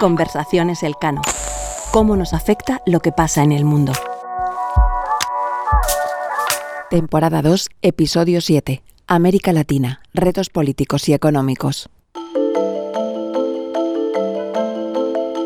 [0.00, 1.20] Conversaciones Elcano.
[1.92, 3.92] ¿Cómo nos afecta lo que pasa en el mundo?
[6.90, 8.82] Temporada 2, episodio 7.
[9.06, 11.90] América Latina, retos políticos y económicos.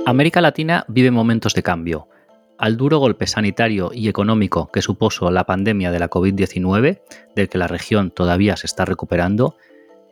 [0.06, 2.08] América Latina vive momentos de cambio.
[2.56, 7.00] Al duro golpe sanitario y económico que supuso la pandemia de la COVID-19,
[7.34, 9.56] del que la región todavía se está recuperando,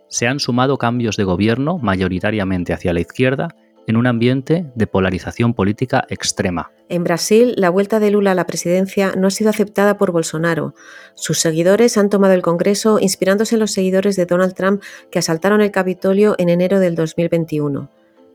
[0.08, 3.48] se han sumado cambios de gobierno mayoritariamente hacia la izquierda
[3.88, 6.70] en un ambiente de polarización política extrema.
[6.90, 10.74] En Brasil, la vuelta de Lula a la presidencia no ha sido aceptada por Bolsonaro.
[11.14, 15.62] Sus seguidores han tomado el Congreso inspirándose en los seguidores de Donald Trump que asaltaron
[15.62, 17.90] el Capitolio en enero del 2021.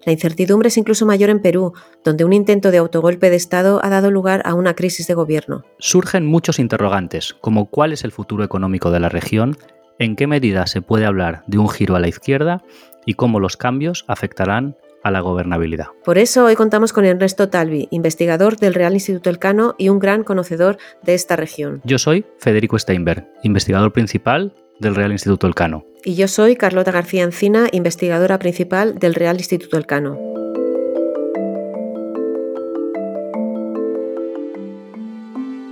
[0.05, 3.89] La incertidumbre es incluso mayor en Perú, donde un intento de autogolpe de Estado ha
[3.89, 5.63] dado lugar a una crisis de gobierno.
[5.77, 9.55] Surgen muchos interrogantes, como cuál es el futuro económico de la región
[9.99, 12.63] en qué medida se puede hablar de un giro a la izquierda
[13.05, 15.88] y cómo los cambios afectarán a la gobernabilidad.
[16.05, 20.23] Por eso hoy contamos con Ernesto Talvi, investigador del Real Instituto Elcano y un gran
[20.23, 21.81] conocedor de esta región.
[21.83, 25.86] Yo soy Federico Steinberg, investigador principal del Real Instituto Elcano.
[26.05, 30.17] Y yo soy Carlota García Encina, investigadora principal del Real Instituto Elcano.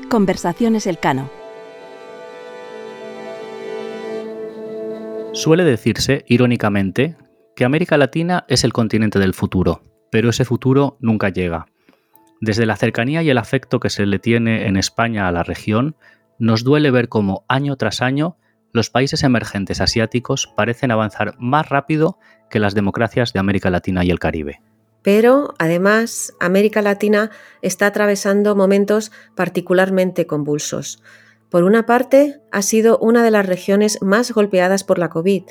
[0.10, 1.41] Conversaciones Elcano
[5.34, 7.16] Suele decirse, irónicamente,
[7.56, 11.68] que América Latina es el continente del futuro, pero ese futuro nunca llega.
[12.42, 15.96] Desde la cercanía y el afecto que se le tiene en España a la región,
[16.38, 18.36] nos duele ver cómo año tras año
[18.74, 24.12] los países emergentes asiáticos parecen avanzar más rápido que las democracias de América Latina y
[24.12, 24.62] el Caribe.
[25.02, 31.02] Pero, además, América Latina está atravesando momentos particularmente convulsos.
[31.52, 35.44] Por una parte, ha sido una de las regiones más golpeadas por la COVID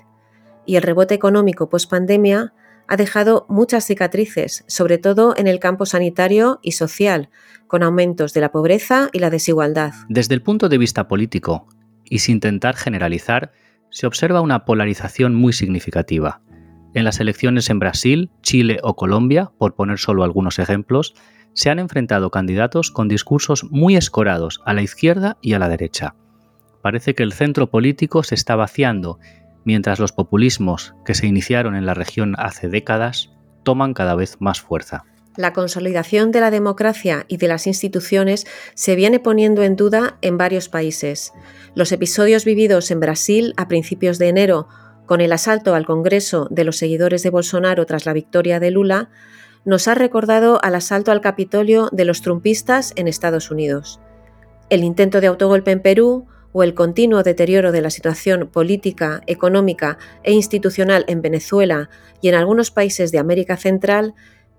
[0.64, 2.54] y el rebote económico post-pandemia
[2.88, 7.28] ha dejado muchas cicatrices, sobre todo en el campo sanitario y social,
[7.66, 9.92] con aumentos de la pobreza y la desigualdad.
[10.08, 11.69] Desde el punto de vista político,
[12.04, 13.52] y sin intentar generalizar,
[13.91, 16.41] se observa una polarización muy significativa.
[16.94, 21.14] En las elecciones en Brasil, Chile o Colombia, por poner solo algunos ejemplos,
[21.55, 26.15] se han enfrentado candidatos con discursos muy escorados a la izquierda y a la derecha.
[26.83, 29.19] Parece que el centro político se está vaciando,
[29.65, 33.31] mientras los populismos que se iniciaron en la región hace décadas
[33.62, 35.05] toman cada vez más fuerza.
[35.37, 40.37] La consolidación de la democracia y de las instituciones se viene poniendo en duda en
[40.37, 41.32] varios países.
[41.75, 44.69] Los episodios vividos en Brasil a principios de enero,
[45.06, 49.11] con el asalto al Congreso de los seguidores de Bolsonaro tras la victoria de Lula,
[49.65, 54.00] nos ha recordado al asalto al Capitolio de los trumpistas en Estados Unidos.
[54.69, 59.99] El intento de autogolpe en Perú o el continuo deterioro de la situación política, económica
[60.22, 64.15] e institucional en Venezuela y en algunos países de América Central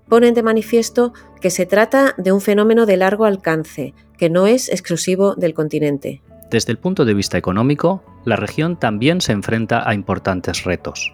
[0.07, 4.69] ponen de manifiesto que se trata de un fenómeno de largo alcance, que no es
[4.69, 6.21] exclusivo del continente.
[6.49, 11.13] Desde el punto de vista económico, la región también se enfrenta a importantes retos.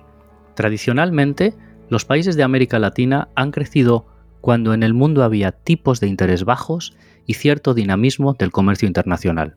[0.55, 1.53] Tradicionalmente,
[1.89, 4.05] los países de América Latina han crecido
[4.41, 9.55] cuando en el mundo había tipos de interés bajos y cierto dinamismo del comercio internacional.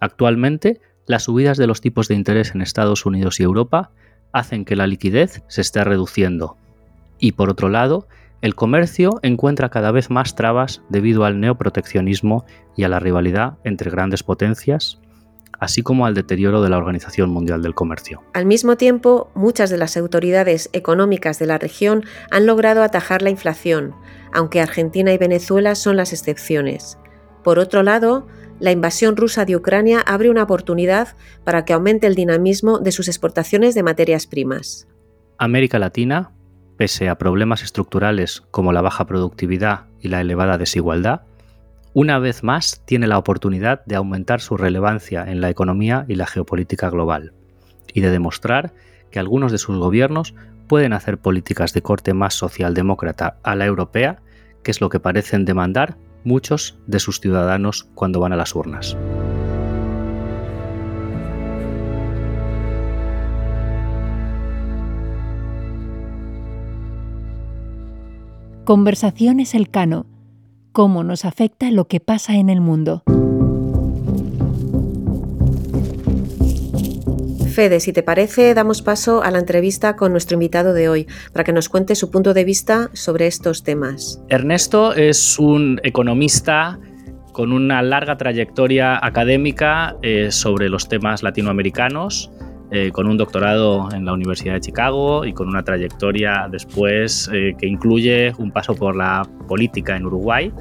[0.00, 3.90] Actualmente, las subidas de los tipos de interés en Estados Unidos y Europa
[4.32, 6.56] hacen que la liquidez se esté reduciendo.
[7.18, 8.08] Y por otro lado,
[8.42, 12.44] el comercio encuentra cada vez más trabas debido al neoproteccionismo
[12.76, 15.00] y a la rivalidad entre grandes potencias,
[15.58, 18.22] así como al deterioro de la Organización Mundial del Comercio.
[18.32, 23.30] Al mismo tiempo, muchas de las autoridades económicas de la región han logrado atajar la
[23.30, 23.94] inflación,
[24.32, 26.98] aunque Argentina y Venezuela son las excepciones.
[27.42, 28.26] Por otro lado,
[28.58, 33.08] la invasión rusa de Ucrania abre una oportunidad para que aumente el dinamismo de sus
[33.08, 34.86] exportaciones de materias primas.
[35.38, 36.32] América Latina,
[36.76, 41.22] pese a problemas estructurales como la baja productividad y la elevada desigualdad,
[41.92, 46.26] una vez más tiene la oportunidad de aumentar su relevancia en la economía y la
[46.26, 47.32] geopolítica global,
[47.92, 48.72] y de demostrar
[49.10, 50.34] que algunos de sus gobiernos
[50.68, 54.22] pueden hacer políticas de corte más socialdemócrata a la europea,
[54.62, 58.96] que es lo que parecen demandar muchos de sus ciudadanos cuando van a las urnas.
[68.64, 70.06] Conversaciones Elcano
[70.72, 73.02] cómo nos afecta lo que pasa en el mundo.
[77.50, 81.44] Fede, si te parece, damos paso a la entrevista con nuestro invitado de hoy, para
[81.44, 84.22] que nos cuente su punto de vista sobre estos temas.
[84.28, 86.78] Ernesto es un economista
[87.32, 92.30] con una larga trayectoria académica eh, sobre los temas latinoamericanos.
[92.70, 97.54] Eh, con un doctorado en la Universidad de Chicago y con una trayectoria después eh,
[97.58, 100.52] que incluye un paso por la política en Uruguay,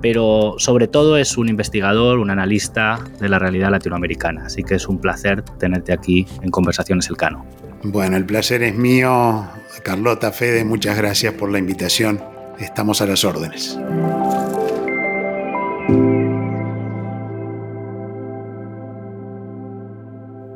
[0.00, 4.46] pero sobre todo es un investigador, un analista de la realidad latinoamericana.
[4.46, 7.44] Así que es un placer tenerte aquí en Conversaciones Elcano.
[7.82, 9.46] Bueno, el placer es mío.
[9.82, 12.20] Carlota Fede, muchas gracias por la invitación.
[12.58, 13.78] Estamos a las órdenes.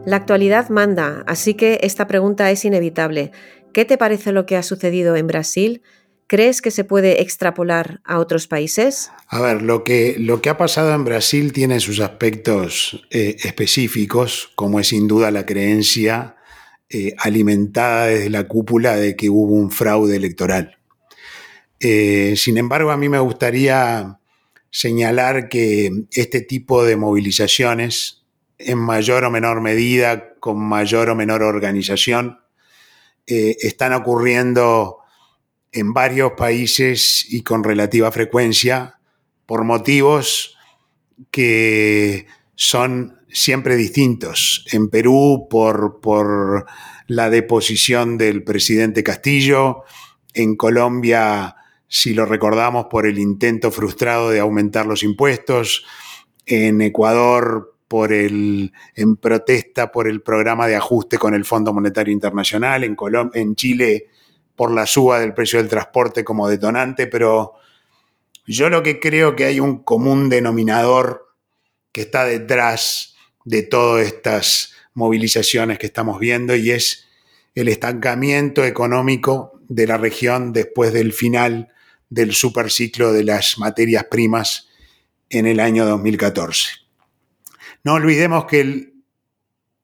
[0.06, 3.32] La actualidad manda, así que esta pregunta es inevitable.
[3.72, 5.82] ¿Qué te parece lo que ha sucedido en Brasil?
[6.26, 9.10] ¿Crees que se puede extrapolar a otros países?
[9.28, 14.52] A ver, lo que, lo que ha pasado en Brasil tiene sus aspectos eh, específicos,
[14.54, 16.36] como es sin duda la creencia
[16.90, 20.76] eh, alimentada desde la cúpula de que hubo un fraude electoral.
[21.80, 24.18] Eh, sin embargo, a mí me gustaría
[24.70, 28.23] señalar que este tipo de movilizaciones
[28.58, 32.40] en mayor o menor medida, con mayor o menor organización,
[33.26, 34.98] eh, están ocurriendo
[35.72, 38.98] en varios países y con relativa frecuencia
[39.46, 40.56] por motivos
[41.30, 44.64] que son siempre distintos.
[44.72, 46.66] En Perú por, por
[47.08, 49.82] la deposición del presidente Castillo,
[50.32, 51.56] en Colombia,
[51.88, 55.84] si lo recordamos, por el intento frustrado de aumentar los impuestos,
[56.46, 62.12] en Ecuador por el, en protesta por el programa de ajuste con el Fondo Monetario
[62.12, 62.96] Internacional, en,
[63.34, 64.08] en Chile
[64.56, 67.54] por la suba del precio del transporte como detonante, pero
[68.46, 71.34] yo lo que creo que hay un común denominador
[71.92, 73.14] que está detrás
[73.44, 77.06] de todas estas movilizaciones que estamos viendo y es
[77.54, 81.68] el estancamiento económico de la región después del final
[82.10, 84.68] del superciclo de las materias primas
[85.30, 86.83] en el año 2014.
[87.84, 88.94] No olvidemos que el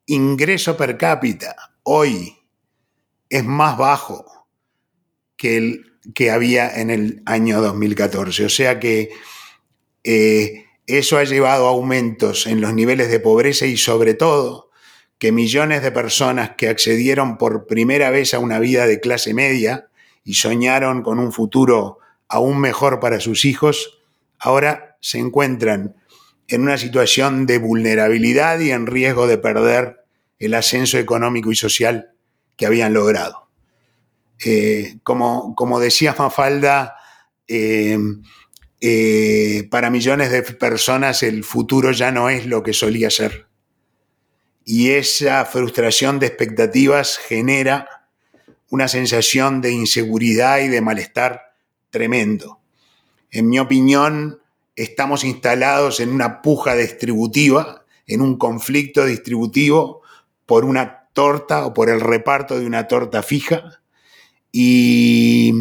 [0.07, 2.35] ingreso per cápita hoy
[3.29, 4.49] es más bajo
[5.37, 8.47] que el que había en el año 2014.
[8.47, 9.11] O sea que
[10.03, 14.71] eh, eso ha llevado a aumentos en los niveles de pobreza y sobre todo
[15.19, 19.91] que millones de personas que accedieron por primera vez a una vida de clase media
[20.25, 21.99] y soñaron con un futuro
[22.29, 24.01] aún mejor para sus hijos,
[24.39, 26.00] ahora se encuentran
[26.51, 30.05] en una situación de vulnerabilidad y en riesgo de perder
[30.41, 32.11] el ascenso económico y social
[32.57, 33.49] que habían logrado.
[34.45, 36.97] Eh, como, como, decía Mafalda,
[37.47, 37.99] eh,
[38.81, 43.47] eh, para millones de personas el futuro ya no es lo que solía ser.
[44.65, 47.89] Y esa frustración de expectativas genera
[48.71, 51.55] una sensación de inseguridad y de malestar
[51.91, 52.61] tremendo.
[53.31, 54.40] En mi opinión,
[54.83, 60.01] estamos instalados en una puja distributiva, en un conflicto distributivo
[60.47, 63.81] por una torta o por el reparto de una torta fija
[64.53, 65.53] y,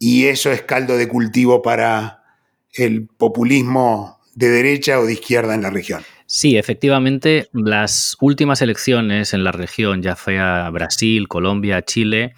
[0.00, 2.24] eso es caldo de cultivo para
[2.72, 6.02] el populismo de derecha o de izquierda en la región.
[6.26, 12.34] Sí, efectivamente, las últimas elecciones en la región, ya sea Brasil, Colombia, Chile,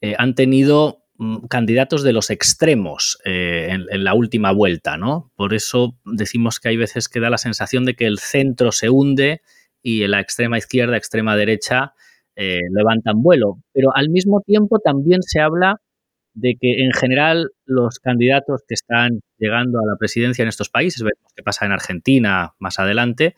[0.00, 1.05] eh, han tenido
[1.48, 5.32] candidatos de los extremos eh, en, la última vuelta, ¿no?
[5.36, 8.90] Por eso decimos que hay veces que da la sensación de que el centro se
[8.90, 9.40] hunde
[9.82, 11.94] y la extrema izquierda, extrema derecha
[12.34, 13.58] eh, levantan vuelo.
[13.72, 15.80] Pero al mismo tiempo también se habla
[16.34, 21.02] de que en general los candidatos que están llegando a la presidencia en estos países,
[21.02, 23.34] vemos qué pasa en Argentina más adelante,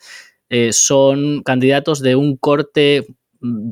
[0.50, 3.07] eh, son candidatos de un corte
[3.41, 3.71] mm,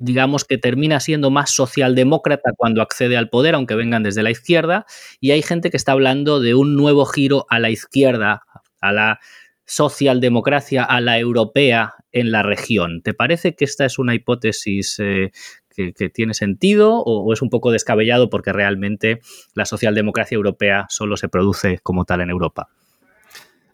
[0.00, 4.86] digamos que termina siendo más socialdemócrata cuando accede al poder, aunque vengan desde la izquierda,
[5.20, 8.42] y hay gente que está hablando de un nuevo giro a la izquierda,
[8.80, 9.20] a la
[9.66, 13.02] socialdemocracia, a la europea en la región.
[13.02, 15.30] ¿Te parece que esta es una hipótesis eh,
[15.68, 19.20] que, tiene sentido o, es un poco descabellado porque realmente
[19.54, 22.68] la socialdemocracia europea solo se produce como tal en Europa?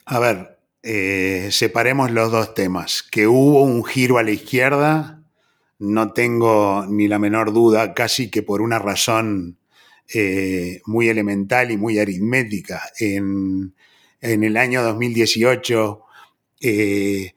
[0.05, 3.03] A ver, eh, separemos los dos temas.
[3.03, 5.16] Que hubo un giro a la izquierda
[5.79, 9.59] no tengo ni la menor duda, casi que por una razón
[10.15, 12.83] eh, muy elemental y muy aritmética.
[12.99, 13.75] En,
[14.21, 16.03] el año 2018
[16.61, 17.35] eh,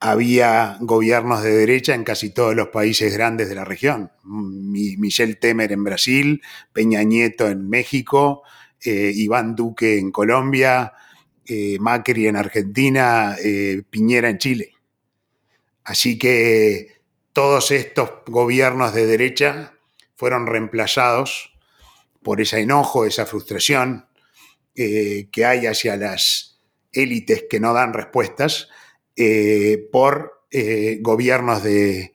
[0.00, 4.10] había gobiernos de derecha en casi todos los países grandes de la región.
[4.24, 8.42] Michel Temer en Brasil, Peña Nieto en México,
[8.84, 10.92] eh, Iván Duque en Colombia,
[11.78, 13.36] Macri en Argentina,
[13.90, 14.72] Piñera en Chile.
[15.84, 16.93] Así que
[17.34, 19.74] todos estos gobiernos de derecha
[20.16, 21.52] fueron reemplazados
[22.22, 24.06] por ese enojo, esa frustración
[24.76, 26.60] eh, que hay hacia las
[26.92, 28.68] élites que no dan respuestas,
[29.16, 32.12] eh, por eh, gobiernos de,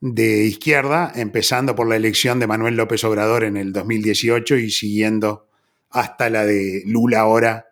[0.00, 5.48] izquierda, empezando por la elección de Manuel López Obrador en el 2018 y siguiendo
[5.90, 7.66] hasta la de Lula ahora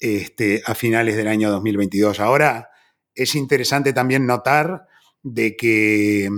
[0.00, 2.18] este, a finales del año 2022.
[2.18, 2.70] Ahora
[3.14, 4.88] es interesante también notar
[5.22, 6.28] de que,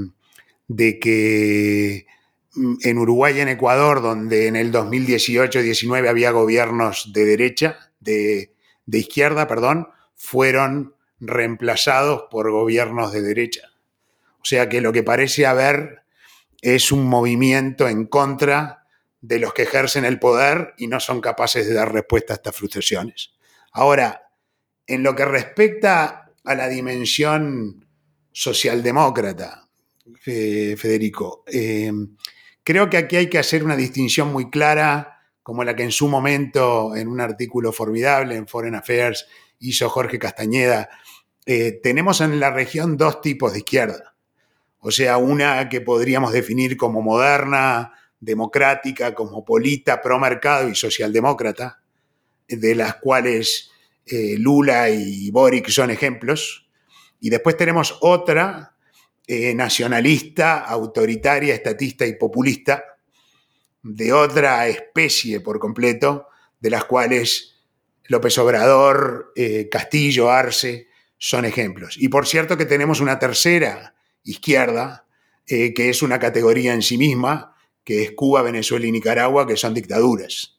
[0.68, 2.06] de que
[2.54, 8.54] mm, en Uruguay y en Ecuador, donde en el 2018-19 había gobiernos de derecha, de,
[8.86, 13.70] de izquierda, perdón, fueron reemplazados por gobiernos de derecha.
[14.40, 16.02] O sea que lo que parece haber
[16.60, 18.86] es un movimiento en contra
[19.20, 22.54] de los que ejercen el poder y no son capaces de dar respuesta a estas
[22.54, 23.32] frustraciones.
[23.72, 24.28] Ahora,
[24.86, 27.83] en lo que respecta a la dimensión
[28.34, 29.68] socialdemócrata,
[30.20, 31.90] Federico, eh,
[32.62, 36.08] creo que aquí hay que hacer una distinción muy clara, como la que en su
[36.08, 39.26] momento, en un artículo formidable en Foreign Affairs,
[39.60, 40.90] hizo Jorge Castañeda.
[41.46, 44.14] Eh, tenemos en la región dos tipos de izquierda
[44.86, 51.80] o sea, una que podríamos definir como moderna, democrática, cosmopolita, pro mercado y socialdemócrata,
[52.46, 53.70] de las cuales
[54.04, 56.63] eh, Lula y Boric son ejemplos.
[57.24, 58.76] Y después tenemos otra
[59.26, 62.84] eh, nacionalista, autoritaria, estatista y populista,
[63.82, 66.26] de otra especie por completo,
[66.60, 67.62] de las cuales
[68.08, 71.96] López Obrador, eh, Castillo, Arce son ejemplos.
[71.98, 75.06] Y por cierto que tenemos una tercera izquierda,
[75.46, 79.56] eh, que es una categoría en sí misma, que es Cuba, Venezuela y Nicaragua, que
[79.56, 80.58] son dictaduras.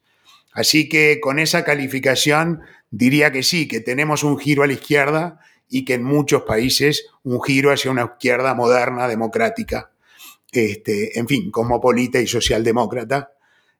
[0.52, 5.38] Así que con esa calificación diría que sí, que tenemos un giro a la izquierda
[5.68, 9.90] y que en muchos países un giro hacia una izquierda moderna, democrática,
[10.52, 13.32] este, en fin, cosmopolita y socialdemócrata.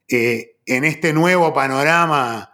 [0.08, 2.52] Eh, en este nuevo panorama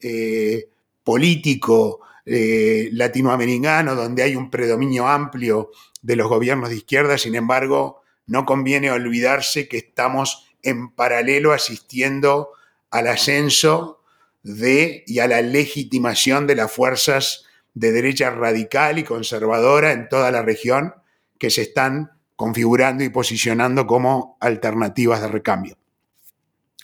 [0.00, 0.68] eh,
[1.02, 5.70] político latinoamericano, donde hay un predominio amplio
[6.02, 12.50] de los gobiernos de izquierda, sin embargo, no conviene olvidarse que estamos en paralelo asistiendo
[12.90, 14.02] al ascenso
[14.42, 20.30] de y a la legitimación de las fuerzas de derecha radical y conservadora en toda
[20.30, 20.94] la región
[21.38, 25.76] que se están configurando y posicionando como alternativas de recambio.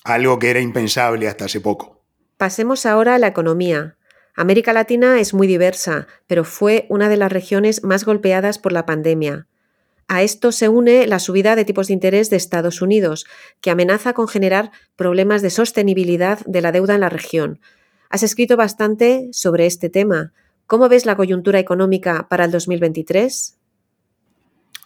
[0.05, 2.03] Algo que era impensable hasta hace poco.
[2.37, 3.97] Pasemos ahora a la economía.
[4.37, 8.85] América Latina es muy diversa, pero fue una de las regiones más golpeadas por la
[8.85, 9.47] pandemia.
[10.09, 13.25] A esto se une la subida de tipos de interés de Estados Unidos,
[13.61, 17.61] que amenaza con generar problemas de sostenibilidad de la deuda en la región.
[18.11, 20.33] Has escrito bastante sobre este tema.
[20.67, 23.57] ¿Cómo ves la coyuntura económica para el 2023?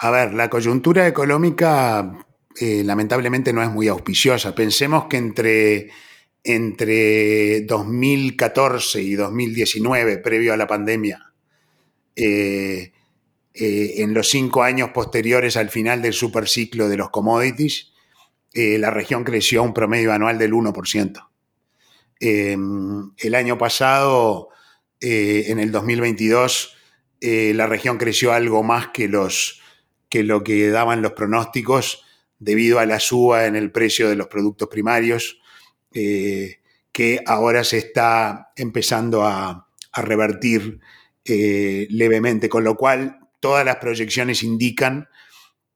[0.00, 2.24] A ver, la coyuntura económica
[2.60, 4.54] eh, lamentablemente no es muy auspiciosa.
[4.54, 5.90] Pensemos que entre
[6.44, 11.32] entre 2014 y 2019, previo a la pandemia,
[12.16, 12.92] eh,
[13.52, 17.92] eh, en los cinco años posteriores al final del superciclo de los commodities,
[18.54, 21.28] la región creció un promedio anual del 1%.
[22.18, 24.48] Em, el año pasado,
[25.00, 26.76] en el 2022,
[27.20, 29.60] la región creció algo más que, los,
[30.08, 32.04] que lo que daban los pronósticos
[32.38, 35.40] debido a la suba en el precio de los productos primarios,
[35.92, 36.60] eh,
[36.92, 39.64] que ahora se está empezando a,
[40.00, 40.78] revertir
[41.24, 45.08] eh, levemente, con lo cual todas las proyecciones indican,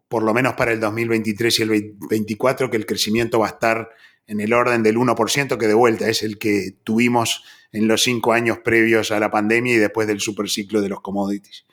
[0.06, 3.88] por lo menos para el 2023 y el 2024, que el crecimiento va a estar
[4.26, 8.32] en el orden del 1%, que de vuelta es el que tuvimos en los cinco
[8.32, 11.64] años previos a la pandemia y después del superciclo de los commodities.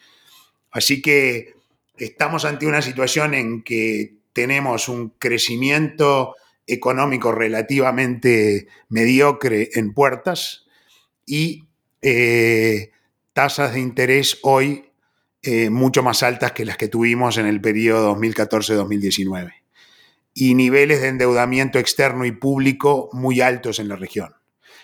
[0.72, 1.56] Así que
[1.98, 10.66] estamos ante una situación en que tenemos un crecimiento económico relativamente mediocre en puertas
[11.26, 11.66] y
[12.02, 12.92] eh,
[13.34, 14.86] tasas de interés hoy
[15.42, 19.59] eh, mucho más altas que las que tuvimos en el periodo 2014-2019
[20.42, 24.36] y niveles de endeudamiento externo y público muy altos en la región.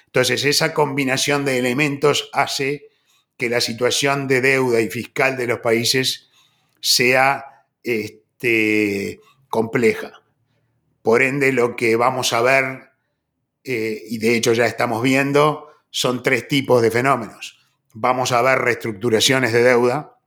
[0.08, 2.90] Entonces, esa combinación de elementos hace
[3.38, 6.30] que la situación de deuda y fiscal de los países
[6.82, 10.22] sea este, compleja.
[11.02, 12.90] Por ende, lo que vamos a ver,
[13.64, 17.66] eh, y de hecho ya estamos viendo, son tres tipos de fenómenos.
[17.94, 20.18] Vamos a ver reestructuraciones de deuda,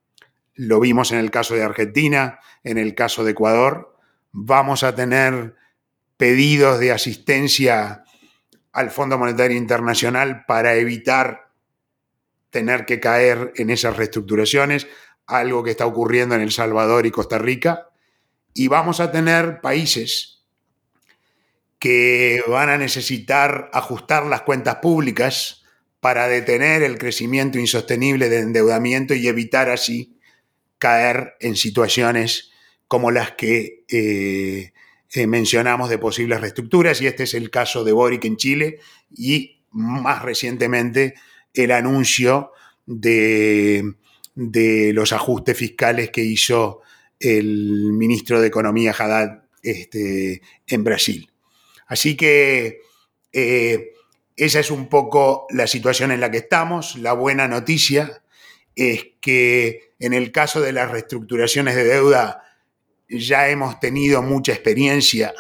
[0.55, 3.98] lo vimos en el caso de Argentina, en el caso de Ecuador.
[4.33, 5.55] Vamos a tener
[6.17, 8.05] pedidos de asistencia
[8.73, 11.51] al Fondo Monetario Internacional para evitar
[12.51, 14.87] tener que caer en esas reestructuraciones,
[15.27, 17.89] algo que está ocurriendo en El Salvador y Costa Rica.
[18.55, 20.45] Y vamos a tener países
[21.79, 25.63] que van a necesitar ajustar las cuentas públicas
[26.01, 30.19] para detener el crecimiento insostenible de endeudamiento y evitar así
[30.79, 32.53] caer en situaciones
[32.89, 34.73] como las que eh,
[35.13, 38.81] eh, mencionamos de posibles reestructuras, y este es el caso de Boric en Chile,
[39.15, 41.15] y más recientemente
[41.53, 42.53] el anuncio
[42.87, 43.95] de,
[44.35, 46.81] los ajustes fiscales que hizo
[47.21, 51.31] el ministro de Economía Haddad este, en Brasil.
[51.87, 52.81] Así que
[53.33, 53.93] eh,
[54.37, 56.97] esa es un poco la situación en la que estamos.
[56.97, 58.23] La buena noticia
[58.77, 62.48] es que en el caso de las reestructuraciones de deuda
[63.09, 65.33] ya hemos tenido mucha experiencia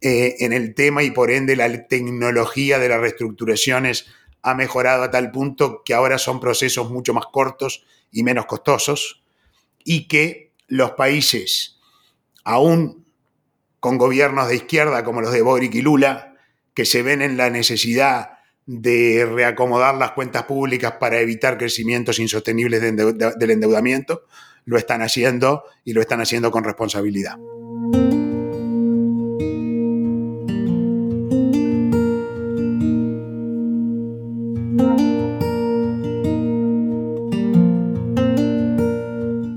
[0.00, 4.06] eh, en el tema y por ende la tecnología de las reestructuraciones
[4.42, 9.24] ha mejorado a tal punto que ahora son procesos mucho más cortos y menos costosos
[9.84, 11.78] y que los países,
[12.44, 13.04] aún
[13.80, 16.34] con gobiernos de izquierda como los de Boric y Lula,
[16.74, 22.80] que se ven en la necesidad de reacomodar las cuentas públicas para evitar crecimientos insostenibles
[22.80, 24.24] del endeudamiento,
[24.66, 27.38] lo están haciendo y lo están haciendo con responsabilidad.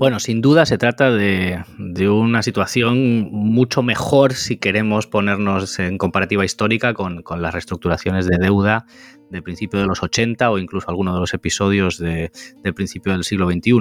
[0.00, 1.62] Bueno, sin duda se trata de,
[2.08, 8.86] una situación mucho mejor si queremos ponernos en comparativa histórica con, las reestructuraciones de deuda
[9.30, 12.30] del principio de los 80 o incluso algunos de los episodios del
[12.74, 13.80] principio del siglo XXI.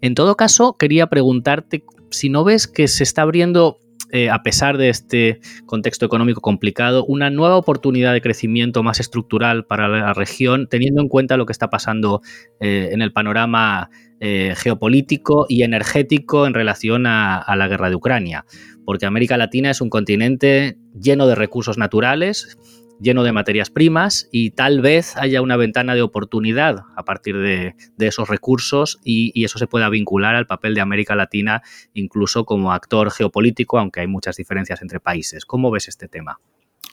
[0.00, 3.78] En todo caso, quería preguntarte si no ves que se está abriendo
[4.14, 9.64] eh, a pesar de este contexto económico complicado, una nueva oportunidad de crecimiento más estructural
[9.64, 12.20] para la región, teniendo en cuenta lo que está pasando
[12.60, 13.88] eh, en el panorama
[14.20, 18.44] eh, geopolítico y energético en relación a, la guerra de Ucrania,
[18.84, 22.58] porque América Latina es un continente lleno de recursos naturales,
[23.02, 27.74] lleno de materias primas y tal vez haya una ventana de oportunidad a partir de,
[27.98, 31.62] esos recursos y, eso se pueda vincular al papel de América Latina
[31.94, 35.44] incluso como actor geopolítico, aunque hay muchas diferencias entre países.
[35.44, 36.38] ¿Cómo ves este tema?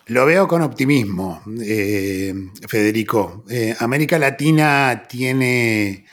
[0.07, 2.33] Lo veo con optimismo, eh,
[2.67, 3.45] Federico.
[3.47, 6.05] Eh, América Latina tiene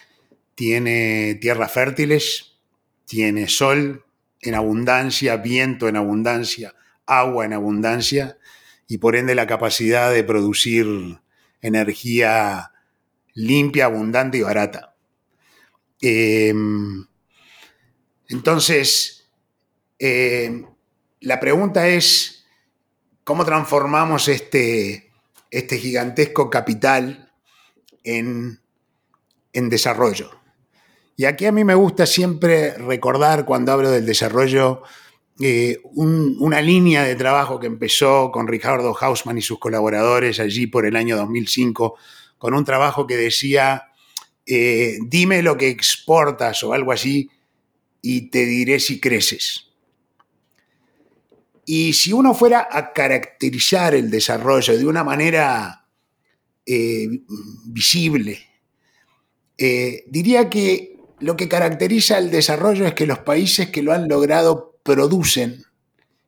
[0.55, 2.59] tiene tierras fértiles,
[3.07, 4.05] tiene sol
[4.41, 6.75] en abundancia, viento en abundancia,
[7.07, 8.37] agua en abundancia
[8.89, 10.87] y por ende la capacidad de producir
[11.61, 12.73] energía
[13.35, 14.95] limpia, abundante y barata.
[16.01, 17.07] Em,
[18.29, 19.29] entonces,
[19.99, 20.67] em,
[21.21, 22.47] la pregunta es,
[23.25, 25.11] ¿cómo transformamos este,
[25.51, 27.33] este gigantesco capital
[28.05, 28.61] en,
[29.53, 30.31] en desarrollo?
[31.17, 34.83] Y aquí a mí me gusta siempre recordar cuando hablo del desarrollo
[35.39, 40.87] eh, una línea de trabajo que empezó con Ricardo Hausmann y sus colaboradores allí por
[40.87, 41.97] el año 2005,
[42.39, 43.85] con un trabajo que decía,
[44.47, 47.29] eh, dime lo que exportas o algo así
[48.01, 49.67] y te diré si creces.
[51.67, 55.85] Y si uno fuera a caracterizar el desarrollo de una manera
[56.65, 57.09] eh,
[57.67, 58.41] visible,
[59.59, 64.76] diría que lo que caracteriza el desarrollo es que los países que lo han logrado
[64.87, 65.65] producen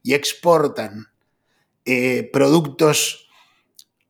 [0.03, 1.07] y exportan
[1.87, 3.31] eh, productos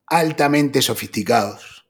[0.06, 1.86] altamente sofisticados,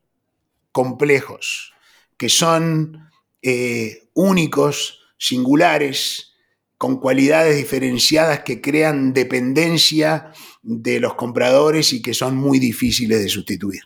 [0.72, 1.72] complejos,
[2.18, 6.34] que son eh, únicos, singulares,
[6.76, 13.28] con cualidades diferenciadas que crean dependencia de los compradores y que son muy difíciles de
[13.28, 13.82] sustituir.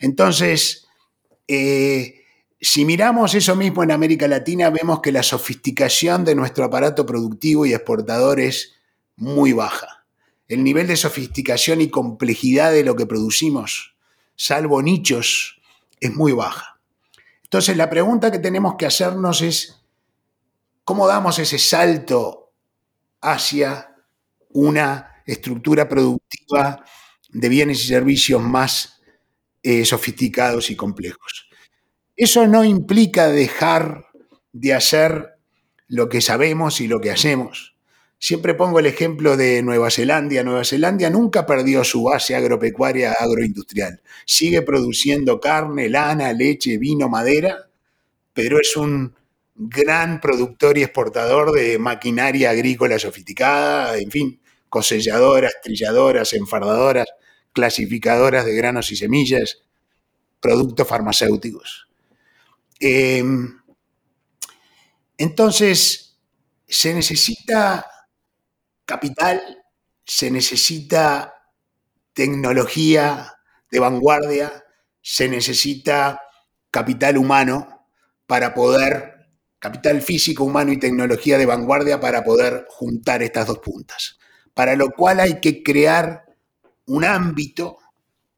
[0.00, 0.88] Entonces,
[1.46, 2.23] eh,
[2.64, 7.66] si miramos eso mismo en América Latina, vemos que la sofisticación de nuestro aparato productivo
[7.66, 8.76] y exportador es
[9.16, 10.06] muy baja.
[10.48, 13.96] El nivel de sofisticación y complejidad de lo que producimos,
[14.34, 15.60] salvo nichos,
[16.00, 16.80] es muy baja.
[17.42, 19.82] Entonces la pregunta que tenemos que hacernos es,
[20.84, 22.50] ¿cómo damos ese salto
[23.20, 23.94] hacia
[24.48, 26.82] una estructura productiva
[27.28, 29.02] de bienes y servicios más
[29.62, 31.50] eh, sofisticados y complejos?
[32.16, 34.06] Eso no implica dejar
[34.52, 35.34] de hacer
[35.88, 37.74] lo que sabemos y lo que hacemos.
[38.20, 40.42] Siempre pongo el ejemplo de Nueva Zelanda.
[40.44, 44.00] Nueva Zelanda nunca perdió su base agropecuaria agroindustrial.
[44.26, 47.68] Sigue produciendo carne, lana, leche, vino, madera,
[48.32, 49.14] pero es un
[49.56, 57.08] gran productor y exportador de maquinaria agrícola sofisticada, en fin, coselladoras, trilladoras, enfardadoras,
[57.52, 59.62] clasificadoras de granos y semillas,
[60.40, 61.88] productos farmacéuticos.
[62.80, 63.58] Em,
[65.16, 66.18] entonces,
[66.66, 67.86] se necesita
[68.84, 69.64] capital,
[70.04, 71.34] se necesita
[72.12, 73.32] tecnología
[73.70, 74.64] de vanguardia,
[75.02, 76.20] se necesita
[76.70, 77.88] capital humano
[78.26, 79.14] para poder
[79.58, 84.18] capital físico, humano y tecnología de vanguardia para poder juntar estas dos puntas.
[84.52, 86.24] Para lo cual hay que crear
[86.86, 87.78] un ámbito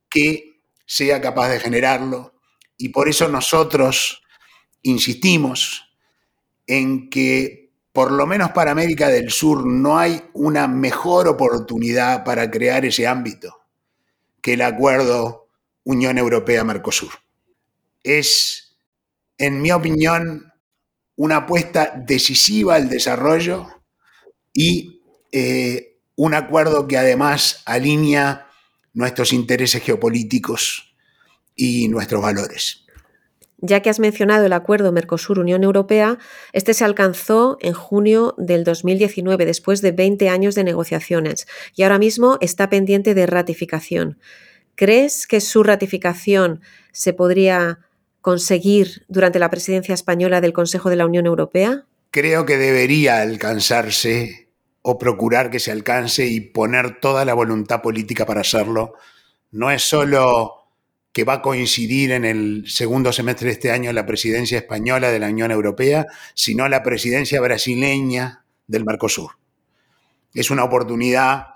[0.08, 2.34] que sea capaz de generarlo
[2.78, 4.22] y por eso nosotros
[4.86, 5.90] insistimos
[6.66, 12.50] en que por lo menos para América del Sur no hay una mejor oportunidad para
[12.50, 13.62] crear ese ámbito
[14.42, 15.48] que el acuerdo
[15.84, 17.10] Unión Europea-Mercosur.
[18.02, 18.76] Es,
[19.38, 20.52] en mi opinión,
[21.16, 23.66] una apuesta decisiva al desarrollo
[24.52, 25.00] y
[25.32, 28.50] eh, un acuerdo que además alinea
[28.92, 30.94] nuestros intereses geopolíticos
[31.54, 32.85] y nuestros valores.
[33.58, 36.18] Ya que has mencionado el acuerdo Mercosur-Unión Europea,
[36.52, 41.98] este se alcanzó en junio del 2019, después de 20 años de negociaciones, y ahora
[41.98, 44.18] mismo está pendiente de ratificación.
[44.74, 46.60] ¿Crees que su ratificación
[46.92, 47.78] se podría
[48.20, 51.86] conseguir durante la presidencia española del Consejo de la Unión Europea?
[52.10, 54.48] Creo que debería alcanzarse
[54.82, 58.94] o procurar que se alcance y poner toda la voluntad política para hacerlo.
[59.50, 60.65] No es solo
[61.16, 65.18] que va a coincidir en el segundo semestre de este año la presidencia española de
[65.18, 69.30] la Unión Europea, sino la presidencia brasileña del Mercosur.
[70.34, 71.54] Es una oportunidad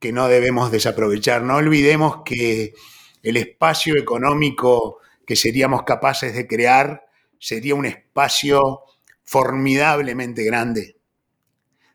[0.00, 1.42] que no debemos desaprovechar.
[1.42, 2.72] No olvidemos que
[3.22, 7.04] el espacio económico que seríamos capaces de crear
[7.38, 8.80] sería un espacio
[9.24, 10.96] formidablemente grande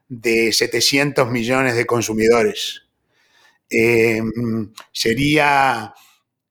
[0.07, 2.83] de 700 millones de consumidores.
[3.71, 4.21] Eh,
[4.91, 5.95] sería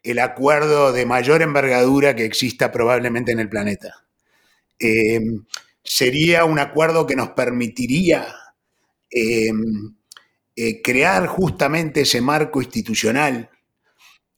[0.07, 4.07] el acuerdo de mayor envergadura que exista probablemente en el planeta.
[4.79, 5.21] Eh,
[5.83, 8.27] sería un acuerdo que nos permitiría
[9.11, 9.53] eh,
[10.83, 13.51] crear justamente ese marco institucional,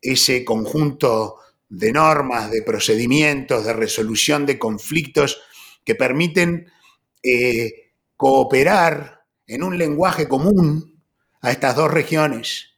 [0.00, 1.36] ese conjunto
[1.68, 5.40] de normas, de procedimientos, de resolución de conflictos
[5.84, 6.70] que permiten
[7.22, 11.02] eh, cooperar en un lenguaje común
[11.40, 12.74] a estas dos regiones,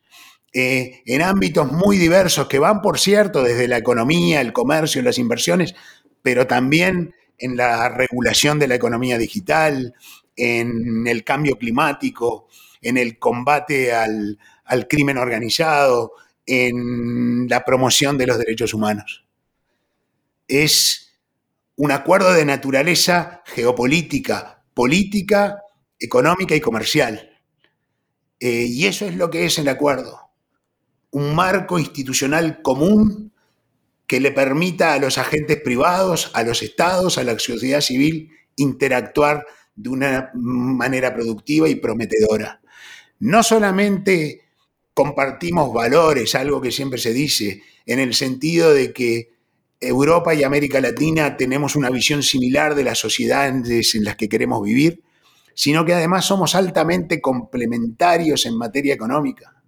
[0.52, 5.18] eh, en ámbitos muy diversos que van, por cierto, desde la economía, el comercio, las
[5.18, 5.74] inversiones,
[6.22, 9.94] pero también en la regulación de la economía digital,
[10.36, 12.48] en el cambio climático,
[12.82, 16.12] en el combate al, al crimen organizado,
[16.46, 19.24] en la promoción de los derechos humanos.
[20.48, 21.18] Es
[21.76, 25.62] un acuerdo de naturaleza geopolítica, política,
[25.98, 27.38] económica y comercial.
[28.40, 30.29] Eh, y eso es lo que es el acuerdo.
[31.10, 33.32] Un marco institucional común
[34.06, 39.46] que le permita a los agentes privados, a los estados, a la sociedad civil interactuar
[39.74, 42.60] de una manera productiva y prometedora.
[43.20, 44.42] No solamente
[44.94, 49.30] compartimos valores, algo que siempre se dice, en el sentido de que
[49.80, 54.62] Europa y América Latina tenemos una visión similar de las sociedades en las que queremos
[54.62, 55.02] vivir,
[55.54, 59.59] sino que además somos altamente complementarios en materia económica.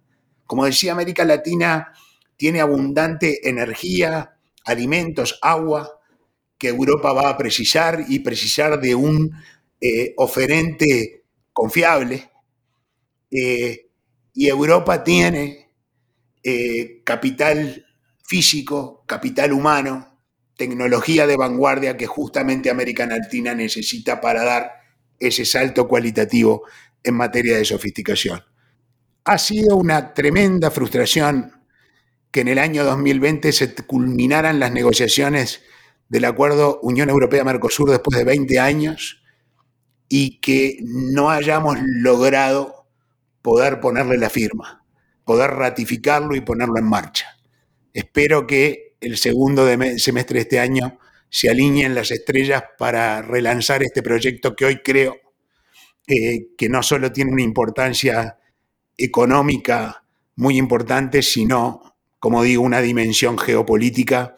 [0.53, 1.93] Como decía, América Latina
[2.37, 5.99] tiene abundante energía, alimentos, agua,
[6.59, 9.31] que Europa va a precisar y precisar de un
[9.81, 12.29] eh, oferente confiable.
[13.31, 13.89] Eh,
[14.35, 15.71] y Europa tiene
[16.43, 17.87] eh, capital
[18.23, 20.19] físico, capital humano,
[20.55, 24.71] tecnología de vanguardia que justamente América Latina necesita para dar
[25.17, 26.61] ese salto cualitativo
[27.01, 28.52] en materia de sofisticación.
[29.25, 31.53] Ha sido una tremenda frustración
[32.29, 35.61] que en el año 2020 se culminaran las negociaciones
[36.09, 39.23] del acuerdo Unión Europea-Mercosur después de 20 años
[40.09, 42.85] y que no hayamos logrado
[43.41, 44.83] poder ponerle la firma,
[45.23, 47.27] poder ratificarlo y ponerlo en marcha.
[47.93, 49.65] Espero que el segundo
[49.97, 55.15] semestre de este año se alineen las estrellas para relanzar este proyecto que hoy creo
[56.07, 58.37] eh, que no solo tiene una importancia
[58.97, 60.03] económica
[60.35, 64.35] muy importante, sino, como digo, una dimensión geopolítica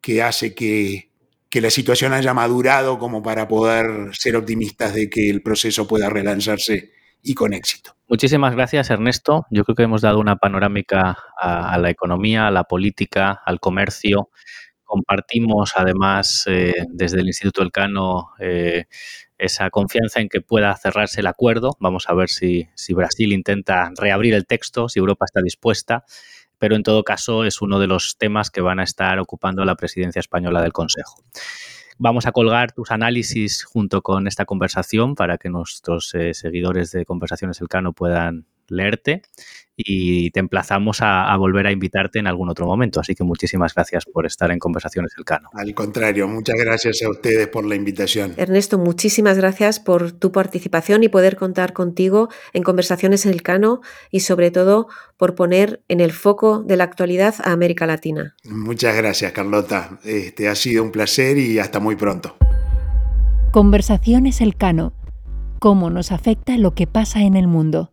[0.00, 1.10] que hace que,
[1.50, 6.08] que la situación haya madurado como para poder ser optimistas de que el proceso pueda
[6.08, 7.94] relanzarse y con éxito.
[8.08, 9.46] Muchísimas gracias, Ernesto.
[9.50, 14.30] Yo creo que hemos dado una panorámica a, la economía, a la política, al comercio.
[14.90, 18.86] Compartimos, además, eh, desde el Instituto Elcano, eh,
[19.38, 21.76] esa confianza en que pueda cerrarse el acuerdo.
[21.78, 26.04] Vamos a ver si, si Brasil intenta reabrir el texto, si Europa está dispuesta
[26.58, 29.76] pero en todo caso es uno de los temas que van a estar ocupando la
[29.76, 31.24] presidencia española del Consejo.
[31.96, 37.06] Vamos a colgar tus análisis junto con esta conversación para que nuestros eh, seguidores de
[37.06, 39.22] Conversaciones Elcano puedan leerte
[39.84, 43.00] y te emplazamos a, volver a invitarte en algún otro momento.
[43.00, 45.48] Así que muchísimas gracias por estar en Conversaciones del Cano.
[45.54, 48.34] Al contrario, muchas gracias a ustedes por la invitación.
[48.36, 54.20] Ernesto, muchísimas gracias por tu participación y poder contar contigo en Conversaciones el Cano y
[54.20, 58.34] sobre todo por poner en el foco de la actualidad a América Latina.
[58.44, 59.98] Muchas gracias, Carlota.
[60.04, 62.36] Este ha sido un placer y hasta muy pronto.
[63.52, 64.92] Conversaciones el Cano.
[65.58, 67.90] ¿Cómo nos afecta lo que pasa en el mundo?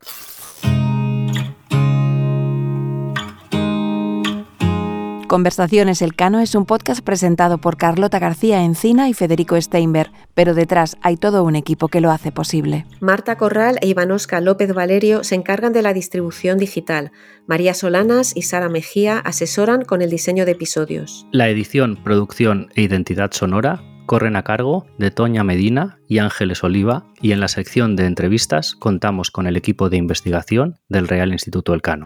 [5.27, 10.95] Conversaciones Elcano es un podcast presentado por Carlota García Encina y Federico Steinberg, pero detrás
[11.01, 12.85] hay todo un equipo que lo hace posible.
[13.01, 17.11] Marta Corral e Ivanoska López Valerio se encargan de la distribución digital.
[17.45, 21.27] María Solanas y Sara Mejía asesoran con el diseño de episodios.
[21.33, 27.05] La edición, producción e identidad sonora corren a cargo de Toña Medina y Ángeles Oliva
[27.21, 31.73] y en la sección de entrevistas contamos con el equipo de investigación del Real Instituto
[31.73, 32.05] Elcano.